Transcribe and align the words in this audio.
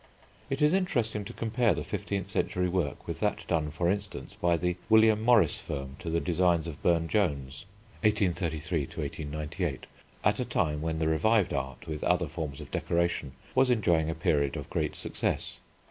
It 0.49 0.63
is 0.63 0.73
interesting 0.73 1.23
to 1.25 1.31
compare 1.31 1.75
the 1.75 1.83
fifteenth 1.83 2.27
century 2.27 2.67
work 2.67 3.05
with 3.07 3.19
that 3.19 3.45
done, 3.47 3.69
for 3.69 3.87
instance, 3.87 4.33
by 4.33 4.57
the 4.57 4.75
William 4.89 5.21
Morris 5.21 5.59
firm 5.59 5.95
to 5.99 6.09
the 6.09 6.19
designs 6.19 6.65
of 6.65 6.81
Burne 6.81 7.07
Jones 7.07 7.65
(1833 8.03 8.79
1898), 8.87 9.85
at 10.23 10.39
a 10.39 10.43
time 10.43 10.81
when 10.81 10.97
the 10.97 11.07
revived 11.07 11.53
art, 11.53 11.85
with 11.87 12.03
other 12.03 12.27
forms 12.27 12.59
of 12.59 12.71
decoration, 12.71 13.33
was 13.53 13.69
enjoying 13.69 14.09
a 14.09 14.15
period 14.15 14.57
of 14.57 14.71
great 14.71 14.95
success. 14.95 15.59